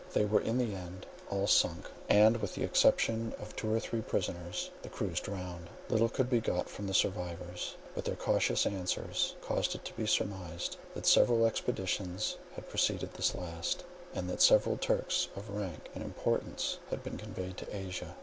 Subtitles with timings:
[0.13, 4.01] They were in the end all sunk, and, with the exception of two or three
[4.01, 5.69] prisoners, the crews drowned.
[5.89, 10.07] Little could be got from the survivors; but their cautious answers caused it to be
[10.07, 13.83] surmised that several expeditions had preceded this last,
[14.15, 18.15] and that several Turks of rank and importance had been conveyed to Asia.